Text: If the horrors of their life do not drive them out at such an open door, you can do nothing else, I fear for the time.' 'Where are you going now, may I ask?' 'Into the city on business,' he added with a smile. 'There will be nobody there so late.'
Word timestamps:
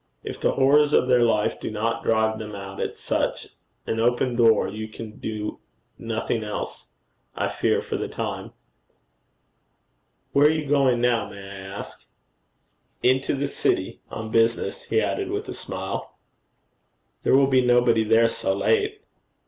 If 0.23 0.41
the 0.41 0.53
horrors 0.53 0.93
of 0.93 1.07
their 1.07 1.21
life 1.21 1.59
do 1.59 1.69
not 1.69 2.03
drive 2.03 2.39
them 2.39 2.55
out 2.55 2.79
at 2.79 2.97
such 2.97 3.49
an 3.85 3.99
open 3.99 4.35
door, 4.35 4.67
you 4.67 4.87
can 4.87 5.19
do 5.19 5.59
nothing 5.95 6.43
else, 6.43 6.87
I 7.35 7.47
fear 7.47 7.83
for 7.83 7.97
the 7.97 8.07
time.' 8.07 8.51
'Where 10.33 10.47
are 10.47 10.51
you 10.51 10.67
going 10.67 11.01
now, 11.01 11.29
may 11.29 11.37
I 11.43 11.59
ask?' 11.77 12.03
'Into 13.03 13.35
the 13.35 13.47
city 13.47 14.01
on 14.09 14.31
business,' 14.31 14.85
he 14.85 14.99
added 14.99 15.29
with 15.29 15.47
a 15.49 15.53
smile. 15.53 16.17
'There 17.21 17.35
will 17.35 17.45
be 17.47 17.61
nobody 17.61 18.03
there 18.03 18.27
so 18.27 18.55
late.' 18.57 19.03